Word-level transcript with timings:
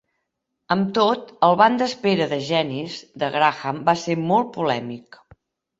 Amb 0.75 0.87
tot, 0.97 1.29
el 1.49 1.59
"ban 1.61 1.77
d'espera 1.81 2.29
de 2.33 2.41
genis" 2.49 2.99
de 3.25 3.33
Graham 3.39 3.87
va 3.93 3.97
ser 4.07 4.21
molt 4.33 4.53
polèmic. 4.59 5.25